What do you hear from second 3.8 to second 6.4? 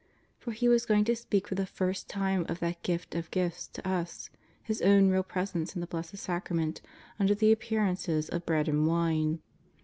us, His own Real Presence in the Blessed